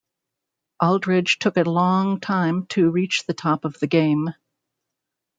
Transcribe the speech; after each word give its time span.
Aldridge 0.81 1.37
took 1.37 1.57
a 1.57 1.63
long 1.63 2.19
time 2.19 2.65
to 2.69 2.89
reach 2.89 3.27
the 3.27 3.35
top 3.35 3.65
of 3.65 3.77
the 3.79 3.85
game. 3.85 4.29